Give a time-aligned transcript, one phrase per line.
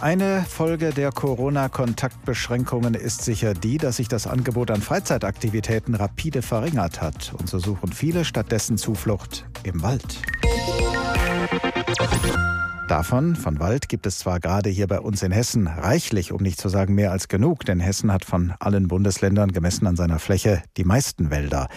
[0.00, 7.02] Eine Folge der Corona-Kontaktbeschränkungen ist sicher die, dass sich das Angebot an Freizeitaktivitäten rapide verringert
[7.02, 7.34] hat.
[7.36, 10.22] Und so suchen viele stattdessen Zuflucht im Wald.
[12.88, 16.58] Davon, von Wald, gibt es zwar gerade hier bei uns in Hessen reichlich, um nicht
[16.58, 20.62] zu sagen mehr als genug, denn Hessen hat von allen Bundesländern gemessen an seiner Fläche
[20.78, 21.68] die meisten Wälder.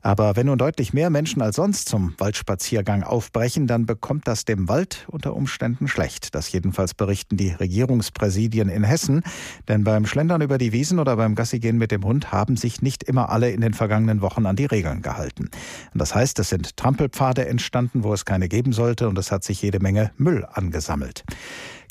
[0.00, 4.68] Aber wenn nun deutlich mehr Menschen als sonst zum Waldspaziergang aufbrechen, dann bekommt das dem
[4.68, 6.36] Wald unter Umständen schlecht.
[6.36, 9.22] Das jedenfalls berichten die Regierungspräsidien in Hessen.
[9.66, 13.02] Denn beim Schlendern über die Wiesen oder beim Gassigehen mit dem Hund haben sich nicht
[13.02, 15.50] immer alle in den vergangenen Wochen an die Regeln gehalten.
[15.92, 19.42] Und das heißt, es sind Trampelpfade entstanden, wo es keine geben sollte, und es hat
[19.42, 21.24] sich jede Menge Müll angesammelt.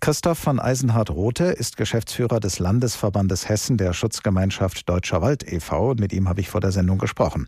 [0.01, 5.95] Christoph von Eisenhardt-Rothe ist Geschäftsführer des Landesverbandes Hessen der Schutzgemeinschaft Deutscher Wald e.V.
[5.95, 7.47] mit ihm habe ich vor der Sendung gesprochen.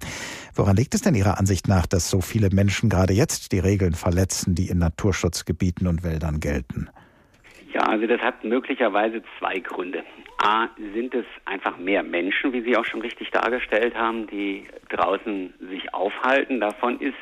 [0.55, 3.93] Woran liegt es denn Ihrer Ansicht nach, dass so viele Menschen gerade jetzt die Regeln
[3.93, 6.89] verletzen, die in Naturschutzgebieten und Wäldern gelten?
[7.73, 10.03] Ja, also das hat möglicherweise zwei Gründe.
[10.39, 15.53] A, sind es einfach mehr Menschen, wie Sie auch schon richtig dargestellt haben, die draußen
[15.69, 16.59] sich aufhalten.
[16.59, 17.13] Davon ist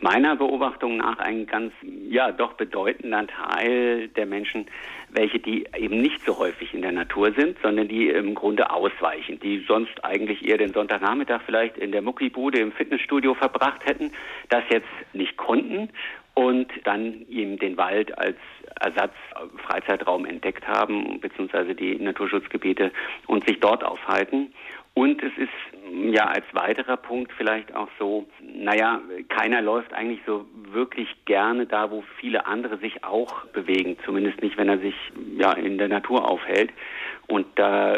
[0.00, 1.72] meiner Beobachtung nach ein ganz,
[2.08, 4.66] ja, doch bedeutender Teil der Menschen,
[5.10, 9.40] welche die eben nicht so häufig in der Natur sind, sondern die im Grunde ausweichen,
[9.40, 14.12] die sonst eigentlich eher den Sonntagnachmittag vielleicht in der Muckibude im Fitnessstudio verbracht hätten,
[14.50, 15.88] das jetzt nicht konnten
[16.34, 18.36] und dann eben den Wald als
[18.80, 22.92] Ersatz-Freizeitraum entdeckt haben, beziehungsweise die Naturschutzgebiete
[23.26, 24.52] und sich dort aufhalten.
[24.94, 25.77] Und es ist
[26.12, 31.90] ja als weiterer Punkt vielleicht auch so, naja, keiner läuft eigentlich so wirklich gerne da,
[31.90, 34.94] wo viele andere sich auch bewegen, zumindest nicht, wenn er sich
[35.36, 36.70] ja in der Natur aufhält.
[37.26, 37.94] Und da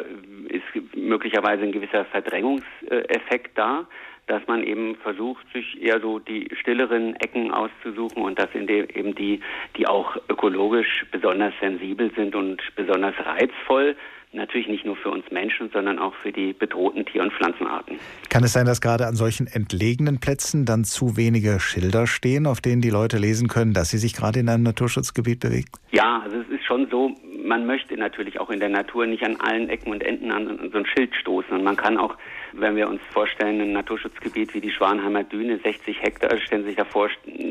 [0.49, 3.87] ist möglicherweise ein gewisser Verdrängungseffekt da,
[4.27, 9.15] dass man eben versucht, sich eher so die stilleren Ecken auszusuchen und das sind eben
[9.15, 9.41] die,
[9.77, 13.97] die auch ökologisch besonders sensibel sind und besonders reizvoll
[14.33, 17.99] natürlich nicht nur für uns Menschen, sondern auch für die bedrohten Tier- und Pflanzenarten.
[18.29, 22.61] Kann es sein, dass gerade an solchen entlegenen Plätzen dann zu wenige Schilder stehen, auf
[22.61, 25.69] denen die Leute lesen können, dass sie sich gerade in einem Naturschutzgebiet bewegen?
[25.93, 27.15] Ja, also es ist schon so,
[27.45, 30.79] man möchte natürlich auch in der Natur nicht an allen Ecken und Enden an so
[30.79, 31.53] ein Schild stoßen.
[31.53, 32.17] Und man kann auch,
[32.53, 36.77] wenn wir uns vorstellen, ein Naturschutzgebiet wie die Schwanheimer Düne, 60 Hektar, stellen Sie sich
[36.77, 37.09] da vor,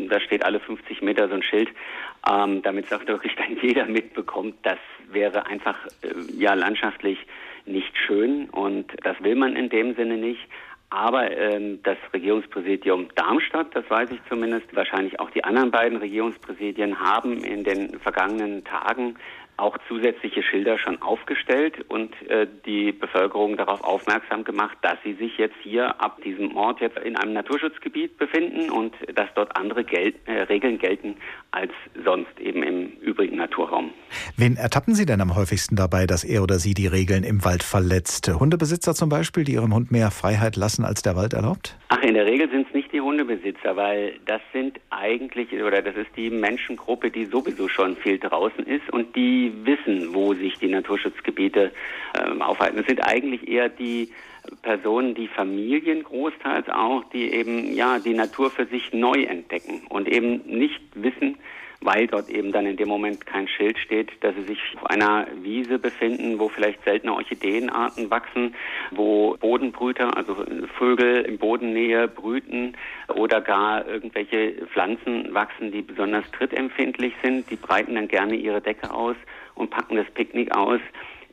[0.10, 1.70] da steht alle 50 Meter so ein Schild,
[2.30, 4.56] ähm, damit es auch wirklich dann jeder mitbekommt.
[4.64, 4.80] Das
[5.12, 7.20] wäre einfach äh, ja landschaftlich
[7.66, 10.42] nicht schön und das will man in dem Sinne nicht.
[10.92, 17.00] Aber ähm, das Regierungspräsidium Darmstadt, das weiß ich zumindest, wahrscheinlich auch die anderen beiden Regierungspräsidien
[17.00, 19.16] haben in den vergangenen Tagen
[19.59, 25.38] auch zusätzliche Schilder schon aufgestellt und äh, die Bevölkerung darauf aufmerksam gemacht, dass sie sich
[25.38, 30.14] jetzt hier ab diesem Ort jetzt in einem Naturschutzgebiet befinden und dass dort andere Gel
[30.25, 31.16] äh, Regeln gelten
[31.52, 31.72] als
[32.06, 33.92] sonst eben im übrigen Naturraum.
[34.38, 37.64] Wen ertappen Sie denn am häufigsten dabei, dass er oder sie die Regeln im Wald
[37.64, 38.31] verletzt?
[38.40, 41.78] Hundebesitzer zum Beispiel, die ihrem Hund mehr Freiheit lassen, als der Wald erlaubt?
[41.90, 45.96] Ach, in der Regel sind es nicht die Hundebesitzer, weil das sind eigentlich, oder das
[45.96, 50.68] ist die Menschengruppe, die sowieso schon viel draußen ist und die wissen, wo sich die
[50.68, 51.72] Naturschutzgebiete
[52.14, 52.80] äh, aufhalten.
[52.80, 54.10] Es sind eigentlich eher die
[54.62, 60.08] Personen, die Familien großteils auch, die eben ja die Natur für sich neu entdecken und
[60.08, 61.38] eben nicht wissen,
[61.82, 65.28] weil dort eben dann in dem Moment kein Schild steht, dass sie sich auf einer
[65.42, 68.56] Wiese befinden, wo vielleicht seltene Orchideenarten wachsen,
[68.92, 70.36] wo Bodenbrüter, also
[70.78, 72.76] Vögel in Bodennähe brüten
[73.08, 77.50] oder gar irgendwelche Pflanzen wachsen, die besonders trittempfindlich sind.
[77.50, 79.16] Die breiten dann gerne ihre Decke aus
[79.56, 80.82] und packen das Picknick aus.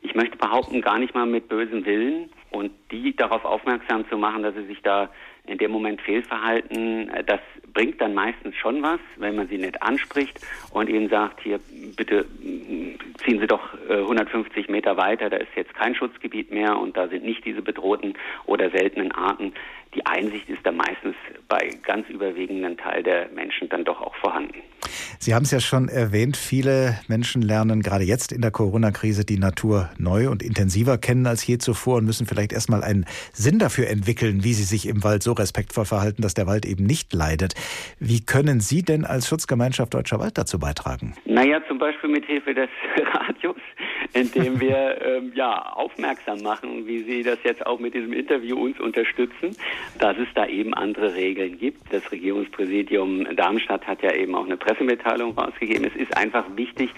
[0.01, 4.43] Ich möchte behaupten, gar nicht mal mit bösem Willen und die darauf aufmerksam zu machen,
[4.43, 5.09] dass sie sich da
[5.47, 7.39] in dem Moment Fehlverhalten, äh, das
[7.73, 10.39] bringt dann meistens schon was, wenn man sie nicht anspricht
[10.71, 11.59] und ihnen sagt, hier
[11.95, 12.25] bitte
[13.23, 17.07] ziehen Sie doch 150 äh, Meter weiter, da ist jetzt kein Schutzgebiet mehr und da
[17.07, 18.13] sind nicht diese bedrohten
[18.45, 19.53] oder seltenen Arten.
[19.95, 21.15] Die Einsicht ist da meistens
[21.47, 24.61] bei ganz überwiegenden Teil der Menschen dann doch auch vorhanden.
[25.19, 29.39] Sie haben es ja schon erwähnt, viele Menschen lernen gerade jetzt in der Corona-Krise die
[29.39, 33.87] Natur neu und intensiver kennen als je zuvor und müssen vielleicht erstmal einen Sinn dafür
[33.87, 37.53] entwickeln, wie sie sich im Wald so respektvoll verhalten, dass der Wald eben nicht leidet.
[37.99, 41.13] Wie können Sie denn als Schutzgemeinschaft Deutscher Wald dazu beitragen?
[41.25, 42.69] Naja, zum Beispiel mit Hilfe des
[43.13, 43.57] Radios,
[44.13, 48.79] indem wir ähm, ja, aufmerksam machen, wie Sie das jetzt auch mit diesem Interview uns
[48.79, 49.55] unterstützen,
[49.99, 51.91] dass es da eben andere Regeln gibt.
[51.91, 55.85] Das Regierungspräsidium Darmstadt hat ja eben auch eine Pressemitteilung rausgegeben.
[55.85, 56.91] Es ist einfach wichtig,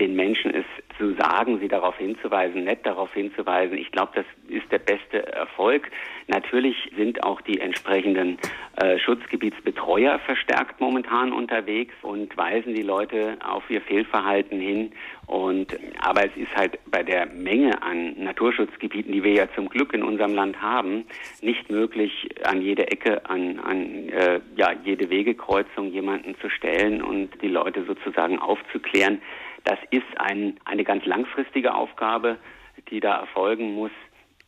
[0.00, 0.64] den Menschen es
[0.98, 3.76] zu sagen, sie darauf hinzuweisen, nett darauf hinzuweisen.
[3.78, 5.90] Ich glaube, das ist der beste Erfolg.
[6.26, 8.38] Natürlich sind auch die entsprechenden
[8.76, 14.92] äh, Schutzgebietsbetreuer verstärkt momentan unterwegs und weisen die Leute auf ihr Fehlverhalten hin.
[15.26, 19.94] Und aber es ist halt bei der Menge an Naturschutzgebieten, die wir ja zum Glück
[19.94, 21.04] in unserem Land haben,
[21.40, 27.30] nicht möglich, an jede Ecke, an, an äh, ja, jede Wegekreuzung jemanden zu stellen und
[27.42, 29.20] die Leute sozusagen aufzuklären.
[29.64, 32.38] Das ist ein, eine ganz langfristige Aufgabe,
[32.90, 33.90] die da erfolgen muss.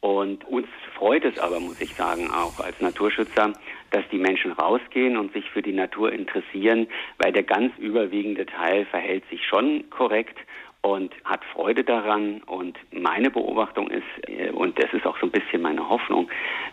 [0.01, 3.55] Und uns freut es aber, muss ich sagen, auch als Naturschützer,
[3.91, 6.87] dass die Menschen rausgehen und sich für die Natur interessieren,
[7.19, 10.39] weil der ganz überwiegende Teil verhält sich schon korrekt
[10.83, 12.43] und hat Freude daran.
[12.43, 16.29] Und meine Beobachtung ist, äh, und das ist auch so ein bisschen meine Hoffnung,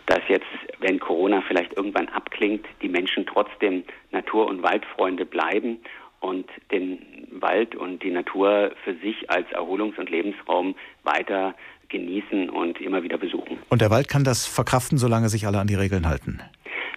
[0.06, 0.46] dass jetzt,
[0.78, 5.80] wenn Corona vielleicht irgendwann abklingt, die Menschen trotzdem Natur- und Waldfreunde bleiben
[6.20, 7.13] und den
[7.44, 10.74] Wald und die Natur für sich als Erholungs- und Lebensraum
[11.04, 11.54] weiter
[11.88, 13.58] genießen und immer wieder besuchen.
[13.68, 16.40] Und der Wald kann das verkraften, solange sich alle an die Regeln halten?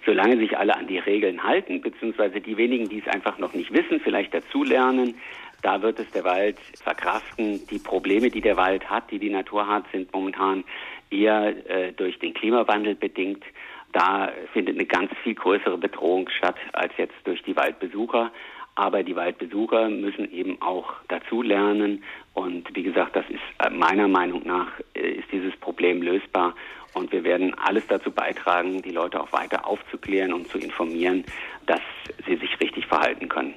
[0.04, 3.72] Solange sich alle an die Regeln halten, beziehungsweise die wenigen, die es einfach noch nicht
[3.72, 5.14] wissen, vielleicht dazulernen,
[5.62, 7.60] da wird es der Wald verkraften.
[7.68, 10.64] Die Probleme, die der Wald hat, die die Natur hat, sind momentan
[11.10, 13.44] eher äh, durch den Klimawandel bedingt.
[13.92, 18.30] Da findet eine ganz viel größere Bedrohung statt als jetzt durch die Waldbesucher.
[18.78, 22.04] Aber die Waldbesucher müssen eben auch dazulernen.
[22.32, 26.54] Und wie gesagt, das ist äh, meiner Meinung nach, äh, ist dieses Problem lösbar.
[26.94, 31.24] Und wir werden alles dazu beitragen, die Leute auch weiter aufzuklären und zu informieren,
[31.66, 31.80] dass
[32.24, 33.56] sie sich richtig verhalten können.